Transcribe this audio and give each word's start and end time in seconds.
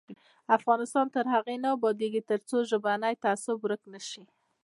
افغانستان 0.57 1.05
تر 1.15 1.25
هغو 1.33 1.55
نه 1.63 1.69
ابادیږي، 1.75 2.21
ترڅو 2.29 2.57
ژبنی 2.69 3.13
تعصب 3.23 3.55
ورک 3.61 3.81
نشي. 3.93 4.23